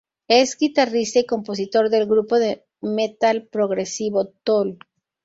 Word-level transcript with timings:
Es 0.27 0.57
guitarrista 0.57 1.19
y 1.19 1.27
compositor 1.27 1.91
del 1.91 2.07
grupo 2.07 2.39
de 2.39 2.65
metal 2.81 3.47
progresivo 3.51 4.29
Tool. 4.43 4.79